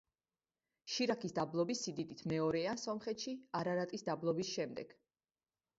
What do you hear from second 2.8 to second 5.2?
სომხეთში, არარატის დაბლობის შემდეგ.